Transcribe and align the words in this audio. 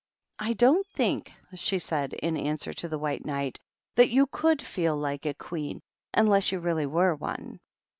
"I 0.39 0.53
don't 0.53 0.87
think," 0.87 1.31
she 1.53 1.77
said, 1.77 2.13
in 2.13 2.35
answer 2.35 2.73
to 2.73 2.87
the 2.87 2.97
White 2.97 3.23
Knight," 3.23 3.59
that 3.97 4.09
you 4.09 4.25
could 4.25 4.59
feel 4.59 4.97
like 4.97 5.27
a 5.27 5.35
queen, 5.35 5.79
unless 6.11 6.51
you 6.51 6.57
really 6.57 6.87
were 6.87 7.13
one." 7.13 7.59